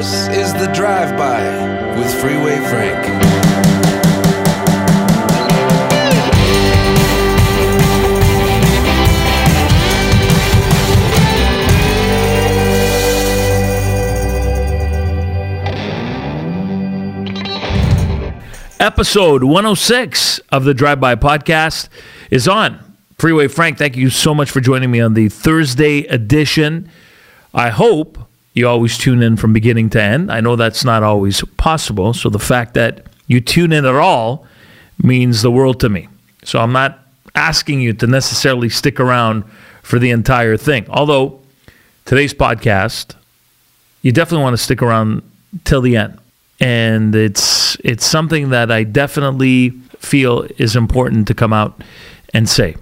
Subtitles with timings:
[0.00, 1.42] This is the Drive By
[1.94, 3.06] with Freeway Frank.
[18.80, 21.90] Episode 106 of the Drive By Podcast
[22.30, 22.96] is on.
[23.18, 26.88] Freeway Frank, thank you so much for joining me on the Thursday edition.
[27.52, 30.30] I hope you always tune in from beginning to end.
[30.30, 34.46] I know that's not always possible, so the fact that you tune in at all
[35.02, 36.08] means the world to me.
[36.44, 36.98] So I'm not
[37.34, 39.44] asking you to necessarily stick around
[39.82, 40.86] for the entire thing.
[40.88, 41.40] Although
[42.04, 43.14] today's podcast,
[44.02, 45.22] you definitely want to stick around
[45.64, 46.18] till the end
[46.60, 51.82] and it's it's something that I definitely feel is important to come out
[52.34, 52.76] and say,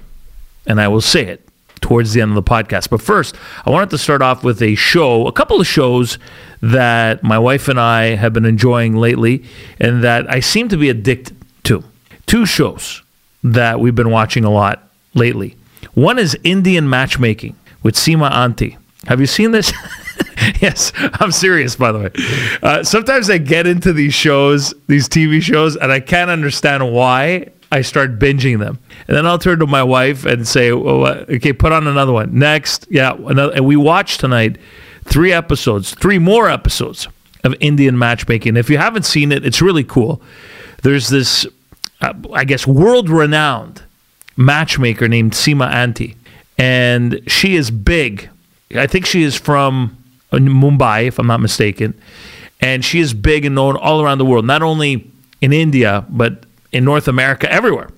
[0.66, 1.47] and I will say it
[1.80, 2.90] towards the end of the podcast.
[2.90, 6.18] But first, I wanted to start off with a show, a couple of shows
[6.60, 9.44] that my wife and I have been enjoying lately,
[9.80, 11.84] and that I seem to be addicted to.
[12.26, 13.02] Two shows
[13.42, 15.56] that we've been watching a lot lately.
[15.94, 18.76] One is Indian Matchmaking with Sima Auntie.
[19.06, 19.72] Have you seen this?
[20.60, 22.10] yes, I'm serious, by the way.
[22.62, 27.50] Uh, sometimes I get into these shows, these TV shows, and I can't understand why
[27.70, 28.78] I start binging them.
[29.06, 32.38] And then I'll turn to my wife and say, well, okay, put on another one.
[32.38, 32.86] Next.
[32.90, 33.14] Yeah.
[33.14, 34.56] Another, and we watched tonight
[35.04, 37.08] three episodes, three more episodes
[37.44, 38.56] of Indian matchmaking.
[38.56, 40.22] If you haven't seen it, it's really cool.
[40.82, 41.46] There's this,
[42.00, 43.82] uh, I guess, world renowned
[44.36, 46.16] matchmaker named Sima Auntie.
[46.56, 48.28] And she is big.
[48.74, 49.96] I think she is from
[50.32, 52.00] Mumbai, if I'm not mistaken.
[52.60, 55.10] And she is big and known all around the world, not only
[55.40, 57.88] in India, but in North America, everywhere.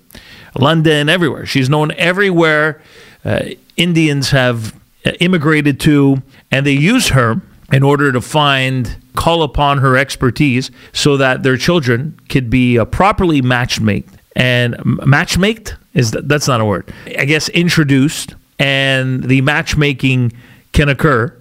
[0.58, 1.46] London, everywhere.
[1.46, 2.82] She's known everywhere.
[3.24, 4.74] Uh, Indians have
[5.04, 7.40] uh, immigrated to, and they use her
[7.72, 12.84] in order to find, call upon her expertise so that their children could be uh,
[12.84, 14.14] properly matchmaked.
[14.34, 16.92] And matchmaked is that, that's not a word.
[17.18, 20.32] I guess introduced, and the matchmaking
[20.72, 21.36] can occur.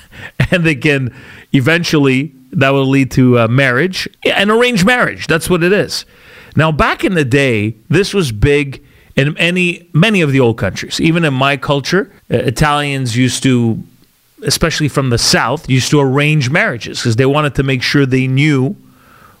[0.50, 1.14] and they can
[1.52, 5.26] eventually that will lead to uh, marriage, an arranged marriage.
[5.26, 6.04] That's what it is.
[6.56, 8.82] Now, back in the day, this was big
[9.16, 11.00] in many many of the old countries.
[11.00, 13.82] Even in my culture, uh, Italians used to,
[14.42, 18.26] especially from the south, used to arrange marriages because they wanted to make sure they
[18.26, 18.76] knew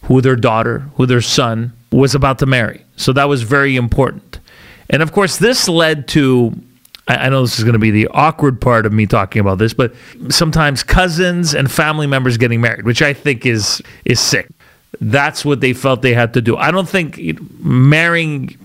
[0.04, 2.84] who their daughter, who their son was about to marry.
[2.96, 4.40] So that was very important.
[4.90, 6.54] And of course, this led to
[7.08, 9.74] I know this is going to be the awkward part of me talking about this,
[9.74, 9.92] but
[10.28, 14.48] sometimes cousins and family members getting married, which I think is is sick.
[15.00, 16.56] That's what they felt they had to do.
[16.56, 17.18] I don't think
[17.60, 18.56] marrying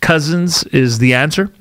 [0.00, 1.52] cousins is the answer.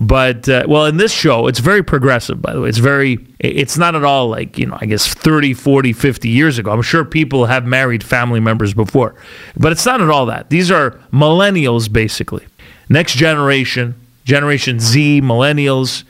[0.00, 2.70] But uh, well, in this show, it's very progressive, by the way.
[2.70, 6.58] It's very, it's not at all like, you know, I guess 30, 40, 50 years
[6.58, 6.72] ago.
[6.72, 9.14] I'm sure people have married family members before,
[9.58, 10.48] but it's not at all that.
[10.48, 12.46] These are millennials, basically.
[12.88, 13.94] Next generation,
[14.24, 16.04] Generation Z, millennials,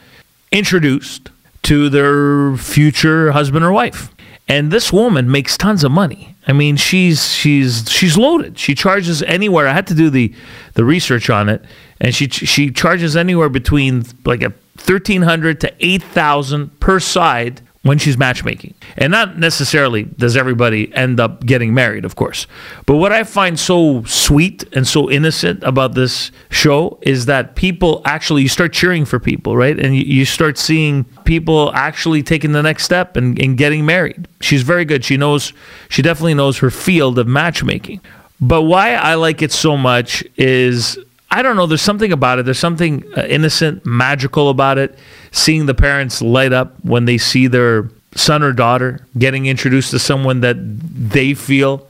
[0.52, 1.30] introduced
[1.64, 4.14] to their future husband or wife.
[4.50, 6.34] And this woman makes tons of money.
[6.48, 8.58] I mean, she's she's she's loaded.
[8.58, 9.68] She charges anywhere.
[9.68, 10.34] I had to do the
[10.74, 11.64] the research on it,
[12.00, 17.62] and she she charges anywhere between like a thirteen hundred to eight thousand per side
[17.82, 18.74] when she's matchmaking.
[18.98, 22.46] And not necessarily does everybody end up getting married, of course.
[22.84, 28.02] But what I find so sweet and so innocent about this show is that people
[28.04, 29.78] actually, you start cheering for people, right?
[29.78, 34.28] And you, start seeing people actually taking the next step and, and getting married.
[34.42, 35.02] She's very good.
[35.02, 35.54] She knows,
[35.88, 38.02] she definitely knows her field of matchmaking.
[38.42, 40.98] But why I like it so much is
[41.30, 41.66] I don't know.
[41.66, 42.44] There's something about it.
[42.44, 44.98] There's something uh, innocent, magical about it.
[45.30, 49.98] Seeing the parents light up when they see their son or daughter getting introduced to
[49.98, 51.86] someone that they feel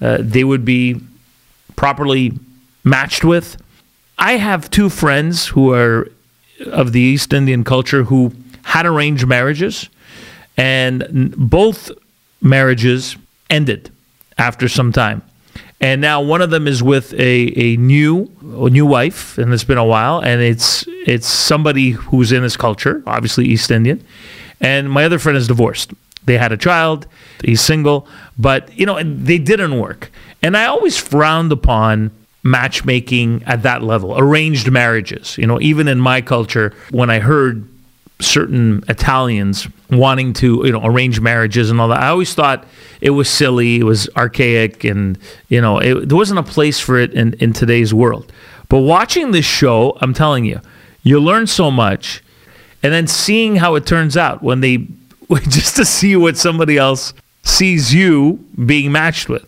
[0.00, 1.00] uh, they would be
[1.76, 2.32] properly
[2.84, 3.60] matched with.
[4.18, 6.08] I have two friends who are
[6.66, 8.32] of the East Indian culture who
[8.64, 9.88] had arranged marriages,
[10.56, 11.90] and both
[12.40, 13.16] marriages
[13.50, 13.90] ended
[14.38, 15.22] after some time
[15.80, 19.64] and now one of them is with a, a new a new wife, and it's
[19.64, 24.04] been a while, and it's it's somebody who's in this culture, obviously East Indian,
[24.60, 25.92] and my other friend is divorced.
[26.24, 27.06] They had a child,
[27.44, 30.10] he's single, but you know they didn't work,
[30.42, 32.10] and I always frowned upon
[32.42, 35.38] matchmaking at that level, arranged marriages.
[35.38, 37.68] You know, even in my culture, when I heard
[38.20, 42.00] certain Italians wanting to, you know, arrange marriages and all that.
[42.00, 42.66] I always thought
[43.00, 45.18] it was silly, it was archaic, and
[45.48, 48.32] you know, it, there wasn't a place for it in, in today's world.
[48.68, 50.60] But watching this show, I'm telling you,
[51.02, 52.22] you learn so much,
[52.82, 54.88] and then seeing how it turns out when they
[55.48, 57.12] just to see what somebody else
[57.44, 59.46] sees you being matched with,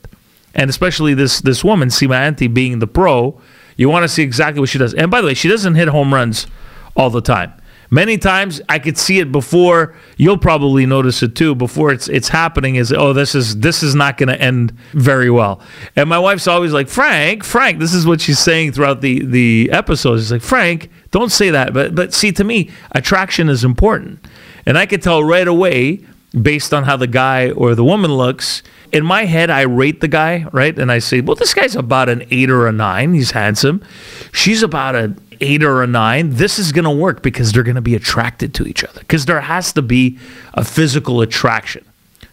[0.55, 3.40] and especially this this woman, Sima Auntie, being the pro,
[3.76, 4.94] you want to see exactly what she does.
[4.94, 6.46] And by the way, she doesn't hit home runs
[6.94, 7.52] all the time.
[7.93, 9.97] Many times I could see it before.
[10.17, 12.77] You'll probably notice it too before it's it's happening.
[12.77, 15.61] Is oh this is this is not going to end very well.
[15.97, 17.81] And my wife's always like Frank, Frank.
[17.81, 20.23] This is what she's saying throughout the the episodes.
[20.23, 21.75] She's like Frank, don't say that.
[21.75, 24.25] But but see, to me, attraction is important,
[24.67, 26.05] and I could tell right away
[26.41, 28.63] based on how the guy or the woman looks.
[28.93, 30.77] In my head, I rate the guy, right?
[30.77, 33.15] And I say, well, this guy's about an eight or a nine.
[33.15, 33.85] He's handsome.
[34.33, 36.31] She's about an eight or a nine.
[36.31, 39.01] This is going to work because they're going to be attracted to each other.
[39.01, 40.19] Because there has to be
[40.55, 41.85] a physical attraction.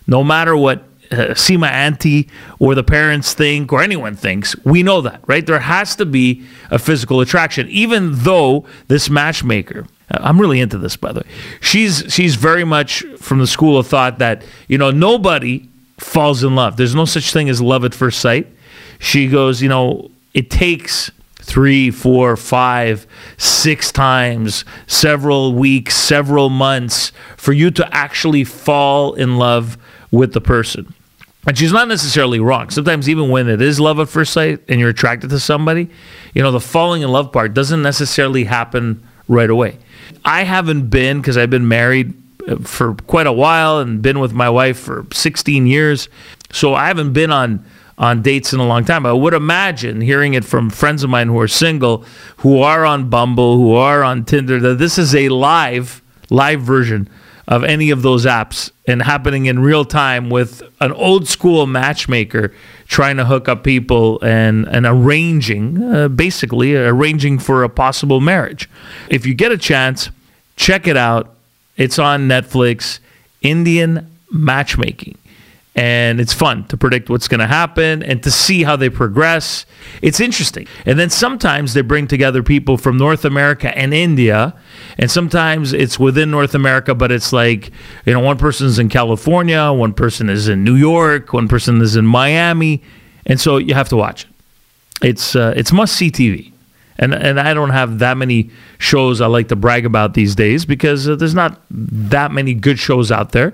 [0.08, 5.02] No matter what uh, Sima Auntie or the parents think or anyone thinks, we know
[5.02, 5.46] that, right?
[5.46, 10.96] There has to be a physical attraction, even though this matchmaker, I'm really into this,
[10.96, 11.28] by the way.
[11.62, 15.68] She's she's very much from the school of thought that you know nobody
[15.98, 16.78] falls in love.
[16.78, 18.48] There's no such thing as love at first sight.
[19.00, 21.12] She goes, you know, it takes
[21.48, 23.08] three, four, five,
[23.38, 29.78] six times, several weeks, several months for you to actually fall in love
[30.12, 30.94] with the person.
[31.48, 32.70] And she's not necessarily wrong.
[32.70, 35.90] Sometimes, even when it is love at first sight and you're attracted to somebody,
[36.34, 39.78] you know, the falling in love part doesn't necessarily happen right away.
[40.26, 42.14] I haven't been, because I've been married
[42.46, 46.10] uh, for quite a while and been with my wife for 16 years.
[46.52, 47.66] So I haven't been on
[47.98, 49.06] on dates in a long time.
[49.06, 52.06] I would imagine hearing it from friends of mine who are single,
[52.38, 57.10] who are on Bumble, who are on Tinder, that this is a live live version
[57.48, 62.54] of any of those apps and happening in real time with an old school matchmaker
[62.88, 68.70] trying to hook up people and, and arranging, uh, basically, arranging for a possible marriage.
[69.10, 70.10] If you get a chance,
[70.58, 71.36] check it out.
[71.78, 73.00] It's on Netflix,
[73.42, 75.18] Indian Matchmaking
[75.78, 79.68] and it's fun to predict what's going to happen and to see how they progress.
[80.02, 80.68] It's interesting.
[80.88, 84.60] And then sometimes they bring together people from North America and India,
[84.98, 87.72] and sometimes it's within North America, but it's like,
[88.08, 91.96] you know, one person's in California, one person is in New York, one person is
[91.96, 92.82] in Miami,
[93.28, 94.30] and so you have to watch it.
[95.10, 96.54] It's uh, it's must see TV.
[97.00, 98.50] And, and I don't have that many
[98.80, 102.80] shows I like to brag about these days because uh, there's not that many good
[102.80, 103.54] shows out there.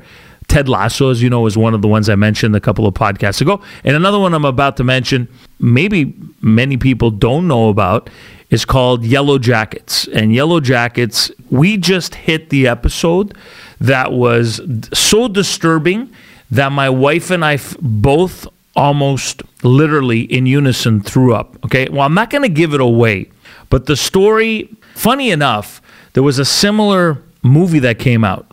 [0.54, 2.94] Ted Lasso, as you know, is one of the ones I mentioned a couple of
[2.94, 3.60] podcasts ago.
[3.84, 5.28] And another one I'm about to mention,
[5.60, 8.08] maybe many people don't know about,
[8.52, 10.08] is called Yellow Jackets.
[10.10, 13.36] And Yellow Jackets, we just hit the episode
[13.82, 14.62] that was
[14.94, 16.14] so disturbing
[16.52, 21.58] that my wife and I both almost literally in unison threw up.
[21.66, 21.90] Okay.
[21.90, 23.32] Well, I'm not going to give it away,
[23.72, 25.82] but the story, funny enough,
[26.14, 28.53] there was a similar movie that came out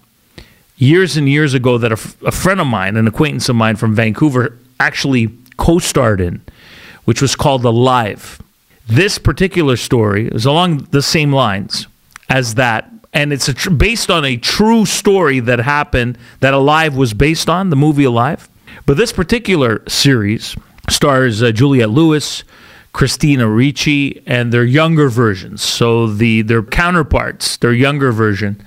[0.81, 4.59] years and years ago that a, friend of mine, an acquaintance of mine from Vancouver,
[4.81, 6.41] actually co starred in,
[7.05, 8.41] which was called Alive.
[8.89, 11.87] This particular story is along the same lines
[12.29, 12.91] as that.
[13.13, 17.71] And it's tr- based on a true story that happened that Alive was based on,
[17.71, 18.49] the movie Alive.
[18.87, 20.57] But this particular series
[20.89, 22.43] stars uh, Juliette Lewis,
[22.93, 25.63] Christina Ricci, and their younger versions.
[25.63, 28.63] So the their counterparts, their younger version,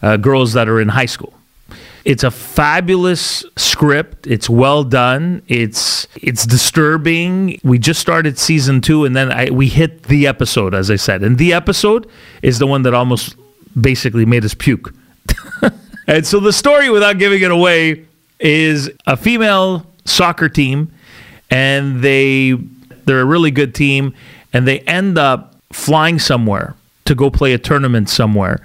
[0.00, 1.35] uh, girls that are in high school.
[2.06, 4.28] It's a fabulous script.
[4.28, 5.42] It's well done.
[5.48, 7.58] It's it's disturbing.
[7.64, 11.24] We just started season two, and then I, we hit the episode, as I said,
[11.24, 12.08] and the episode
[12.42, 13.34] is the one that almost
[13.78, 14.94] basically made us puke.
[16.06, 18.06] and so the story, without giving it away,
[18.38, 20.92] is a female soccer team,
[21.50, 22.52] and they
[23.06, 24.14] they're a really good team,
[24.52, 28.64] and they end up flying somewhere to go play a tournament somewhere,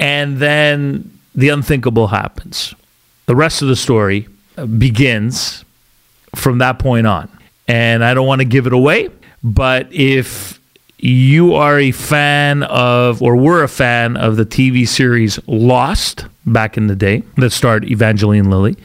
[0.00, 2.74] and then the unthinkable happens.
[3.26, 4.26] The rest of the story
[4.56, 5.64] uh, begins
[6.34, 7.30] from that point on.
[7.68, 9.10] And I don't want to give it away,
[9.42, 10.60] but if
[10.98, 16.76] you are a fan of, or were a fan of the TV series Lost back
[16.76, 18.76] in the day that starred Evangeline Lilly,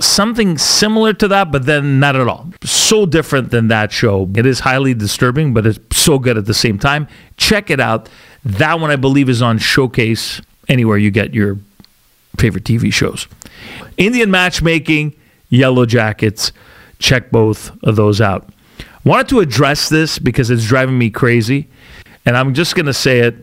[0.00, 2.48] something similar to that, but then not at all.
[2.64, 4.28] So different than that show.
[4.34, 7.08] It is highly disturbing, but it's so good at the same time.
[7.36, 8.08] Check it out.
[8.44, 11.58] That one, I believe, is on Showcase anywhere you get your
[12.36, 13.26] favorite TV shows.
[13.96, 15.14] Indian matchmaking,
[15.48, 16.52] Yellow Jackets.
[16.98, 18.48] Check both of those out.
[19.04, 21.68] Wanted to address this because it's driving me crazy.
[22.24, 23.36] And I'm just going to say it.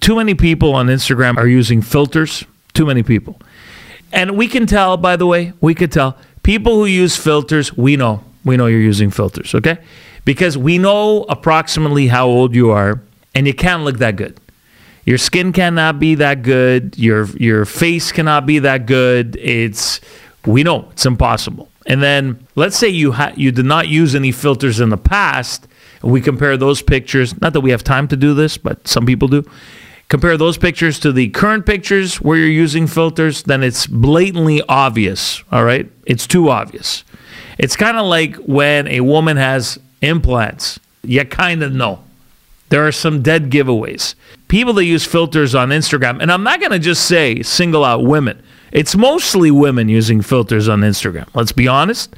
[0.00, 2.44] Too many people on Instagram are using filters.
[2.74, 3.40] Too many people.
[4.12, 6.16] And we can tell, by the way, we could tell.
[6.42, 8.22] People who use filters, we know.
[8.44, 9.78] We know you're using filters, okay?
[10.24, 13.02] Because we know approximately how old you are,
[13.34, 14.38] and you can't look that good.
[15.08, 16.98] Your skin cannot be that good.
[16.98, 19.36] Your your face cannot be that good.
[19.36, 20.02] It's
[20.44, 21.70] We know it's impossible.
[21.86, 25.66] And then let's say you ha- you did not use any filters in the past,
[26.02, 27.40] we compare those pictures.
[27.40, 29.44] Not that we have time to do this, but some people do.
[30.10, 35.42] Compare those pictures to the current pictures where you're using filters, then it's blatantly obvious.
[35.50, 37.02] All right, it's too obvious.
[37.56, 40.78] It's kind of like when a woman has implants.
[41.02, 42.00] You kind of know.
[42.68, 44.14] There are some dead giveaways.
[44.48, 48.04] People that use filters on Instagram, and I'm not going to just say single out
[48.04, 48.42] women.
[48.72, 51.28] It's mostly women using filters on Instagram.
[51.34, 52.14] Let's be honest.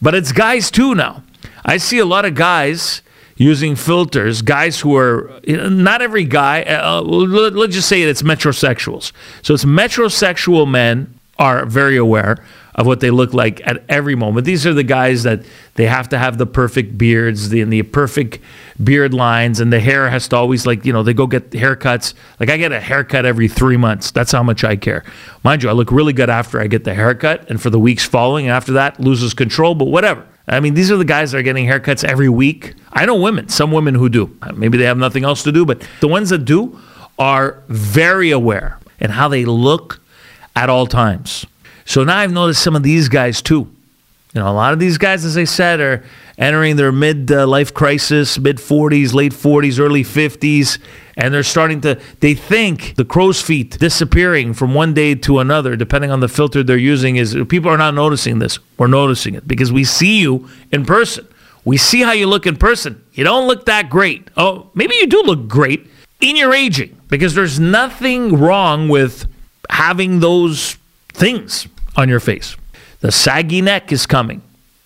[0.00, 1.22] But it's guys too now.
[1.64, 3.02] I see a lot of guys
[3.36, 9.12] using filters, guys who are not every guy, uh, let's just say it's metrosexuals.
[9.42, 12.44] So it's metrosexual men are very aware
[12.78, 14.46] of what they look like at every moment.
[14.46, 15.42] These are the guys that
[15.74, 18.38] they have to have the perfect beards, the, the perfect
[18.82, 22.14] beard lines, and the hair has to always like you know they go get haircuts.
[22.38, 24.12] Like I get a haircut every three months.
[24.12, 25.04] That's how much I care.
[25.42, 28.04] Mind you, I look really good after I get the haircut, and for the weeks
[28.06, 29.74] following, after that loses control.
[29.74, 30.24] But whatever.
[30.46, 32.74] I mean, these are the guys that are getting haircuts every week.
[32.92, 34.34] I know women, some women who do.
[34.40, 36.80] Uh, maybe they have nothing else to do, but the ones that do
[37.18, 40.00] are very aware in how they look
[40.56, 41.44] at all times.
[41.88, 43.60] So now I've noticed some of these guys too.
[44.34, 46.04] You know, a lot of these guys, as I said, are
[46.36, 50.78] entering their mid uh, crisis, mid 40s, late 40s, early 50s,
[51.16, 55.76] and they're starting to, they think the crow's feet disappearing from one day to another,
[55.76, 58.58] depending on the filter they're using, is people are not noticing this.
[58.76, 61.26] We're noticing it because we see you in person.
[61.64, 63.02] We see how you look in person.
[63.14, 64.28] You don't look that great.
[64.36, 65.86] Oh, maybe you do look great
[66.20, 69.26] in your aging because there's nothing wrong with
[69.70, 70.76] having those
[71.14, 71.66] things
[71.98, 72.56] on your face.
[73.00, 74.40] The saggy neck is coming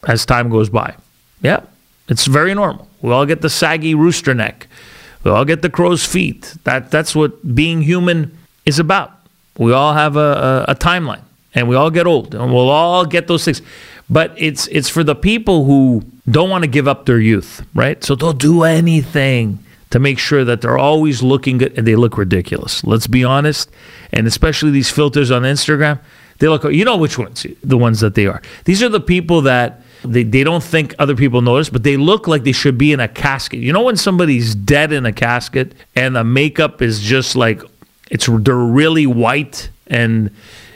[0.09, 0.97] as time goes by.
[1.43, 1.61] Yeah,
[2.09, 2.89] it's very normal.
[3.03, 4.67] We all get the saggy rooster neck.
[5.23, 6.57] We all get the crow's feet.
[6.65, 9.13] That that's what being human is about.
[9.59, 11.23] We all have a, a, a timeline,
[11.55, 13.63] and we all get old, and we'll all get those things.
[14.09, 18.03] But it's it's for the people who don't want to give up their youth, right?
[18.03, 19.59] So they'll do anything
[19.91, 22.83] to make sure that they're always looking good and they look ridiculous.
[22.83, 23.71] Let's be honest,
[24.13, 26.01] and especially these filters on Instagram
[26.43, 28.43] they look, you know which ones, the ones that they are.
[28.65, 32.27] These are the people that they, they don't think other people notice, but they look
[32.27, 33.61] like they should be in a casket.
[33.61, 37.63] You know when somebody's dead in a casket and the makeup is just like,
[38.11, 40.33] it's they're really white and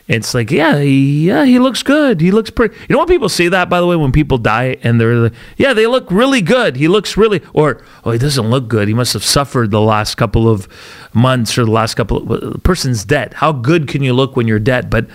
[0.07, 2.21] it's like, yeah, he, yeah, he looks good.
[2.21, 2.77] He looks pretty.
[2.89, 5.33] You know what people say that, by the way, when people die and they're like,
[5.57, 6.77] yeah, they look really good.
[6.77, 8.87] He looks really, or, oh, he doesn't look good.
[8.87, 10.69] He must have suffered the last couple of
[11.13, 13.35] months or the last couple of, the person's dead.
[13.35, 14.91] How good can you look when you're dead?
[14.91, 15.09] But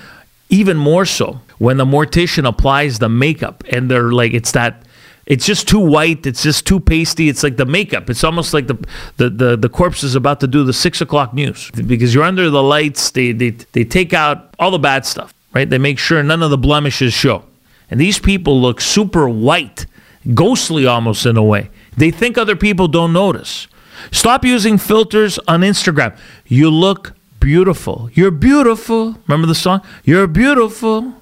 [0.52, 4.84] even more so when the mortician applies the makeup and they're like, it's that
[5.26, 6.26] it's just too white.
[6.26, 7.30] It's just too pasty.
[7.30, 8.10] It's like the makeup.
[8.10, 8.78] It's almost like the
[9.18, 12.50] the the, the corpse is about to do the six o'clock news because you're under
[12.50, 13.12] the lights.
[13.12, 15.70] They they they take out all the bad stuff, right?
[15.70, 17.46] They make sure none of the blemishes show.
[17.90, 19.86] And these people look super white,
[20.34, 21.70] ghostly almost in a way.
[21.96, 23.68] They think other people don't notice.
[24.12, 26.18] Stop using filters on Instagram.
[26.48, 28.10] You look beautiful.
[28.14, 29.18] You're beautiful.
[29.28, 29.82] Remember the song?
[30.06, 31.16] You're beautiful.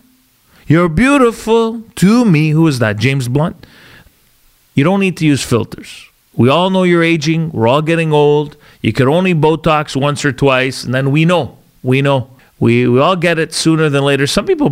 [0.67, 2.51] You're beautiful to me.
[2.51, 2.97] Who is that?
[2.97, 3.65] James Blunt?
[4.75, 6.05] You don't need to use filters.
[6.35, 7.51] We all know you're aging.
[7.51, 8.55] We're all getting old.
[8.81, 11.57] You could only Botox once or twice, and then we know.
[11.81, 12.29] We know.
[12.59, 14.27] We, we all get it sooner than later.
[14.27, 14.69] Some people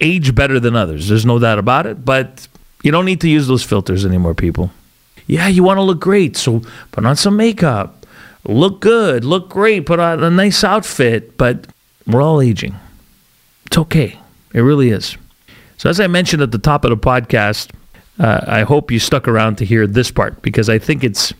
[0.00, 1.08] age better than others.
[1.08, 2.04] There's no doubt about it.
[2.04, 2.46] But
[2.82, 4.70] you don't need to use those filters anymore, people.
[5.26, 7.97] Yeah, you want to look great, so put on some makeup
[8.48, 11.66] look good, look great, put on a nice outfit, but
[12.06, 12.74] we're all aging.
[13.66, 14.18] It's okay.
[14.54, 15.16] It really is.
[15.76, 17.70] So, as I mentioned at the top of the podcast,
[18.18, 21.32] uh, I hope you stuck around to hear this part because I think it's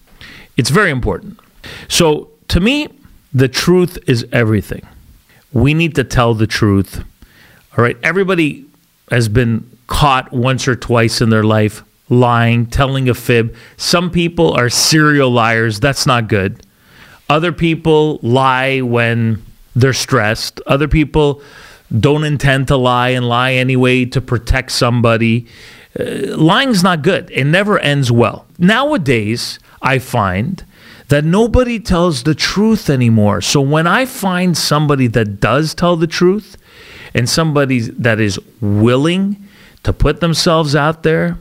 [0.57, 1.41] it's very important.
[1.89, 2.89] So, to me,
[3.33, 4.87] the truth is everything.
[5.53, 7.03] We need to tell the truth.
[7.77, 8.67] All right, everybody
[9.11, 13.55] has been caught once or twice in their life lying, telling a fib.
[13.77, 15.81] Some people are serial liars.
[15.81, 16.63] That's not good.
[17.29, 19.43] Other people lie when
[19.77, 20.61] they're stressed.
[20.67, 21.43] Other people
[21.99, 25.47] don't intend to lie and lie anyway to protect somebody.
[25.99, 27.31] Uh, lying's not good.
[27.31, 28.47] It never ends well.
[28.59, 30.65] Nowadays, I find
[31.09, 33.41] that nobody tells the truth anymore.
[33.41, 36.57] So when I find somebody that does tell the truth
[37.15, 39.37] and somebody that is willing
[39.83, 41.39] to put themselves out there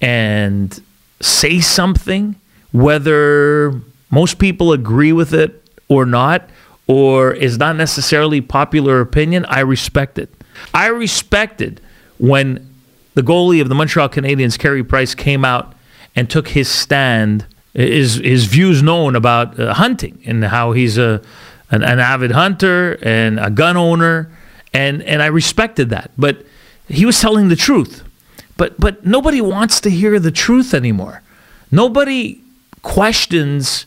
[0.00, 0.80] and
[1.20, 2.36] say something,
[2.70, 3.80] whether
[4.12, 6.48] most people agree with it or not,
[6.86, 10.30] or is not necessarily popular opinion, I respect it.
[10.72, 11.80] I respected
[12.18, 12.68] when
[13.14, 15.74] the goalie of the Montreal Canadiens, Carey Price, came out
[16.14, 21.20] and took his stand, his, his views known about uh, hunting and how he's a,
[21.70, 24.30] an, an avid hunter and a gun owner.
[24.72, 26.10] And, and I respected that.
[26.16, 26.46] But
[26.88, 28.04] he was telling the truth.
[28.56, 31.22] But but nobody wants to hear the truth anymore.
[31.70, 32.42] Nobody
[32.82, 33.86] questions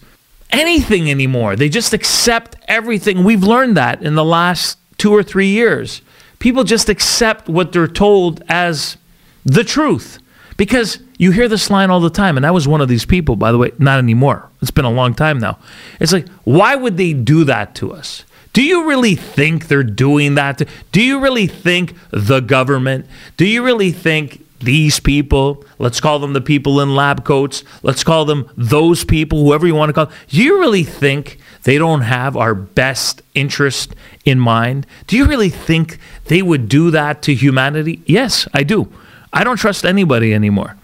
[0.51, 1.55] anything anymore.
[1.55, 3.23] They just accept everything.
[3.23, 6.01] We've learned that in the last 2 or 3 years.
[6.39, 8.97] People just accept what they're told as
[9.45, 10.19] the truth.
[10.57, 13.35] Because you hear this line all the time, and I was one of these people,
[13.35, 14.49] by the way, not anymore.
[14.61, 15.59] It's been a long time now.
[15.99, 18.23] It's like, why would they do that to us?
[18.53, 20.59] Do you really think they're doing that?
[20.59, 23.05] To, do you really think the government?
[23.35, 28.03] Do you really think these people, let's call them the people in lab coats, let's
[28.03, 32.01] call them those people, whoever you want to call do you really think they don't
[32.01, 34.85] have our best interest in mind?
[35.07, 38.01] Do you really think they would do that to humanity?
[38.05, 38.91] Yes, I do.
[39.33, 40.77] I don't trust anybody anymore.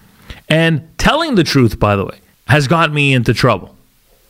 [0.50, 3.76] And telling the truth, by the way, has got me into trouble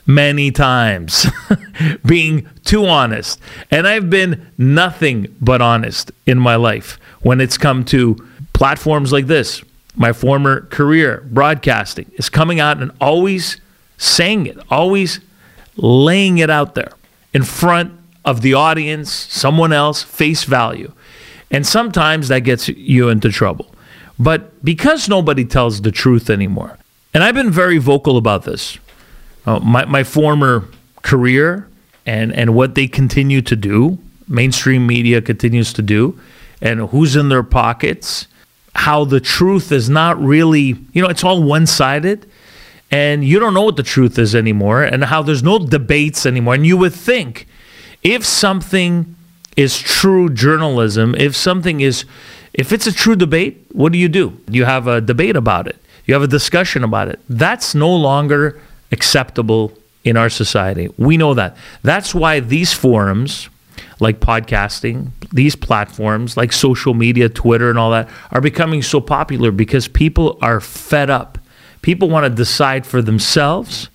[0.05, 1.25] many times,
[2.05, 3.39] being too honest.
[3.69, 8.17] And I've been nothing but honest in my life when it's come to
[8.61, 9.63] platforms like this.
[9.95, 13.59] My former career, broadcasting, is coming out and always
[13.97, 15.19] saying it, always
[15.77, 16.91] laying it out there
[17.33, 17.91] in front
[18.23, 20.91] of the audience, someone else, face value.
[21.49, 23.73] And sometimes that gets you into trouble.
[24.19, 26.77] But because nobody tells the truth anymore,
[27.15, 28.77] and I've been very vocal about this,
[29.47, 30.67] uh, my, my former
[31.01, 31.67] career
[32.05, 36.19] and, and what they continue to do, mainstream media continues to do,
[36.61, 38.27] and who's in their pockets,
[38.81, 42.25] how the truth is not really, you know, it's all one sided.
[42.89, 46.55] And you don't know what the truth is anymore, and how there's no debates anymore.
[46.55, 47.47] And you would think
[48.03, 49.15] if something
[49.55, 52.05] is true journalism, if something is
[52.53, 54.37] if it's a true debate, what do you do?
[54.49, 55.77] You have a debate about it.
[56.05, 57.19] You have a discussion about it.
[57.29, 58.59] That's no longer
[58.91, 59.71] acceptable
[60.03, 60.89] in our society.
[60.97, 61.55] We know that.
[61.83, 63.47] That's why these forums,
[64.01, 69.51] like podcasting, these platforms, like social media, Twitter, and all that, are becoming so popular
[69.51, 71.37] because people are fed up.
[71.81, 73.89] People want to decide for themselves.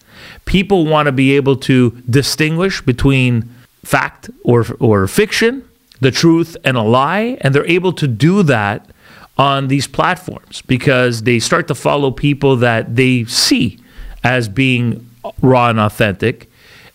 [0.45, 3.49] People want to be able to distinguish between
[3.85, 5.69] fact or, or fiction
[6.01, 8.91] the truth and a lie, and they're able to do that
[9.39, 13.79] on these platforms because they start to follow people that they see
[14.25, 15.09] as being
[15.43, 16.51] raw and authentic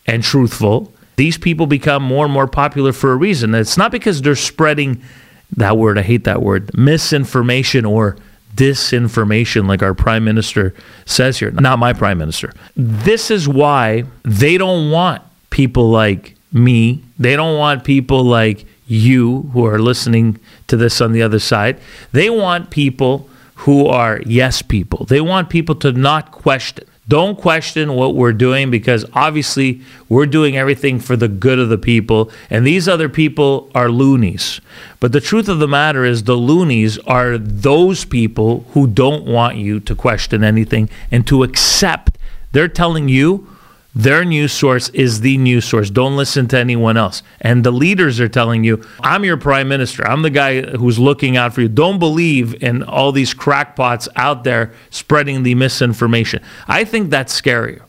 [0.07, 0.90] and truthful.
[1.15, 3.53] These people become more and more popular for a reason.
[3.53, 5.01] It's not because they're spreading
[5.57, 8.17] that word, I hate that word, misinformation or
[8.55, 10.73] disinformation, like our prime minister
[11.05, 11.51] says here.
[11.51, 12.53] Not my prime minister.
[12.75, 17.03] This is why they don't want people like me.
[17.19, 21.79] They don't want people like you who are listening to this on the other side.
[22.11, 25.05] They want people who are yes people.
[25.05, 26.85] They want people to not question.
[27.11, 31.77] Don't question what we're doing because obviously we're doing everything for the good of the
[31.77, 34.61] people, and these other people are loonies.
[35.01, 39.57] But the truth of the matter is, the loonies are those people who don't want
[39.57, 42.17] you to question anything and to accept.
[42.53, 43.50] They're telling you
[43.93, 45.89] their news source is the news source.
[45.89, 47.23] Don't listen to anyone else.
[47.41, 50.07] And the leaders are telling you, I'm your prime minister.
[50.07, 51.67] I'm the guy who's looking out for you.
[51.67, 56.41] Don't believe in all these crackpots out there spreading the misinformation.
[56.67, 57.81] I think that's scarier.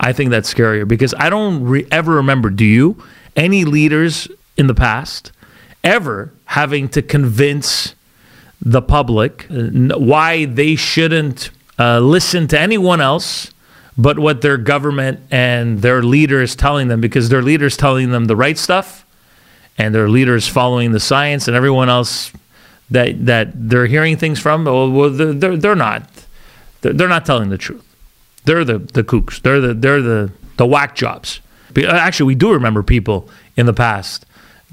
[0.00, 3.02] I think that's scarier because I don't re- ever remember, do you,
[3.36, 5.32] any leaders in the past
[5.84, 7.94] ever having to convince
[8.60, 13.52] the public uh, why they shouldn't uh, listen to anyone else
[13.98, 18.10] but what their government and their leader is telling them because their leader is telling
[18.10, 19.04] them the right stuff
[19.76, 22.32] and their leader is following the science and everyone else
[22.90, 26.08] that that they're hearing things from oh, well they're, they're not.
[26.80, 27.84] They're not telling the truth.
[28.44, 29.42] They're the the kooks.
[29.42, 31.40] They're the they're the the whack jobs.
[31.76, 34.24] Uh, actually we do remember people in the past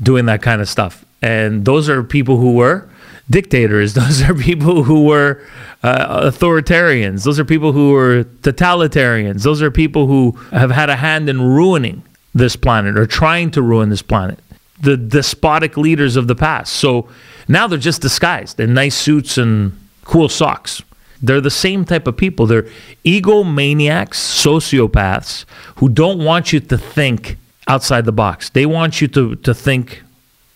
[0.01, 1.03] doing that kind of stuff.
[1.21, 2.87] And those are people who were
[3.29, 3.93] dictators.
[3.95, 5.41] Those are people who were
[5.83, 7.23] uh, authoritarians.
[7.23, 9.43] Those are people who were totalitarians.
[9.43, 13.61] Those are people who have had a hand in ruining this planet or trying to
[13.61, 14.39] ruin this planet.
[14.81, 16.73] The despotic leaders of the past.
[16.73, 17.07] So
[17.47, 20.81] now they're just disguised in nice suits and cool socks.
[21.21, 22.45] They're the same type of people.
[22.45, 22.67] They're
[23.05, 25.45] egomaniacs, sociopaths
[25.77, 28.49] who don't want you to think outside the box.
[28.49, 30.03] They want you to, to think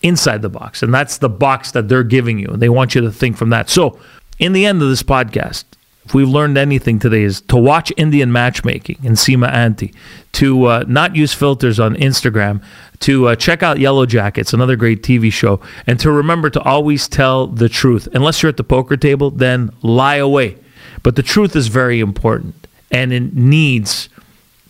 [0.02, 0.82] inside the box.
[0.82, 2.48] And that's the box that they're giving you.
[2.48, 3.68] And they want you to think from that.
[3.68, 3.98] So,
[4.38, 5.64] in the end of this podcast,
[6.06, 9.92] if we've learned anything today is to watch Indian matchmaking in Sima Auntie,
[10.32, 12.62] to uh, not use filters on Instagram,
[13.00, 17.06] to uh, check out Yellow Jackets, another great TV show, and to remember to always
[17.06, 18.08] tell the truth.
[18.14, 20.56] Unless you're at the poker table, then lie away.
[21.02, 24.08] But the truth is very important, and it needs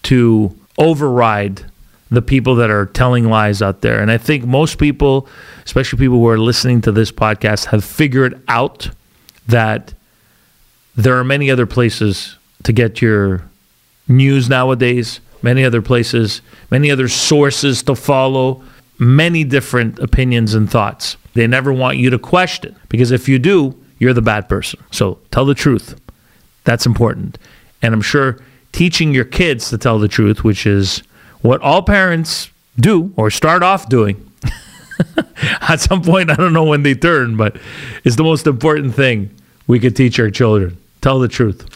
[0.04, 1.69] to override
[2.10, 4.00] the people that are telling lies out there.
[4.02, 5.28] And I think most people,
[5.64, 8.90] especially people who are listening to this podcast, have figured out
[9.46, 9.94] that
[10.96, 13.42] there are many other places to get your
[14.08, 18.62] news nowadays, many other places, many other sources to follow,
[18.98, 21.16] many different opinions and thoughts.
[21.34, 24.82] They never want you to question because if you do, you're the bad person.
[24.90, 25.98] So tell the truth.
[26.64, 27.38] That's important.
[27.82, 28.38] And I'm sure
[28.72, 31.02] teaching your kids to tell the truth, which is
[31.42, 34.30] what all parents do or start off doing.
[35.60, 37.56] At some point, I don't know when they turn, but
[38.04, 39.30] it's the most important thing
[39.66, 40.76] we could teach our children.
[41.00, 41.66] Tell the truth.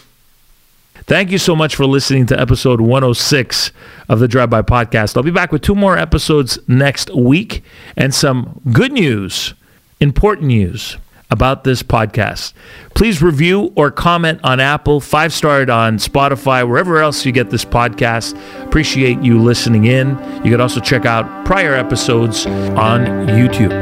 [1.06, 3.72] Thank you so much for listening to episode 106
[4.08, 5.16] of the Drive By Podcast.
[5.16, 7.62] I'll be back with two more episodes next week
[7.96, 9.52] and some good news,
[10.00, 10.96] important news
[11.34, 12.54] about this podcast.
[12.94, 17.64] Please review or comment on Apple, five starred on Spotify, wherever else you get this
[17.64, 18.34] podcast.
[18.64, 20.10] Appreciate you listening in.
[20.44, 23.72] You can also check out prior episodes on YouTube.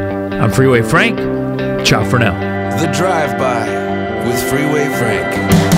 [0.41, 1.19] I'm Freeway Frank.
[1.87, 2.33] Ciao for now.
[2.81, 3.69] The Drive By
[4.27, 5.72] with Freeway Frank.